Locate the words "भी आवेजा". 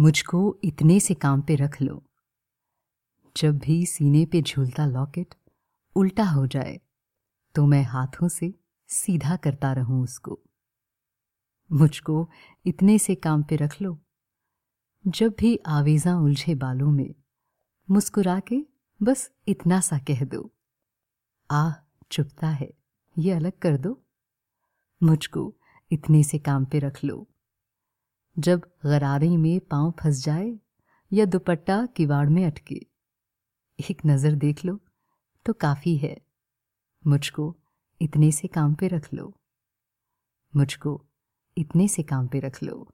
15.38-16.18